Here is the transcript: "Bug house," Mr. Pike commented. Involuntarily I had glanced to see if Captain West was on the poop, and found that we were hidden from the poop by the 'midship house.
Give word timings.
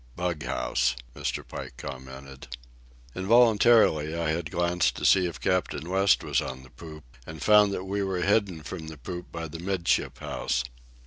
"Bug 0.15 0.41
house," 0.41 0.95
Mr. 1.15 1.47
Pike 1.47 1.77
commented. 1.77 2.47
Involuntarily 3.13 4.15
I 4.15 4.31
had 4.31 4.49
glanced 4.49 4.95
to 4.95 5.05
see 5.05 5.27
if 5.27 5.39
Captain 5.39 5.87
West 5.87 6.23
was 6.23 6.41
on 6.41 6.63
the 6.63 6.71
poop, 6.71 7.03
and 7.27 7.39
found 7.39 7.71
that 7.71 7.83
we 7.83 8.01
were 8.01 8.21
hidden 8.23 8.63
from 8.63 8.87
the 8.87 8.97
poop 8.97 9.31
by 9.31 9.47
the 9.47 9.59
'midship 9.59 10.17
house. 10.17 10.63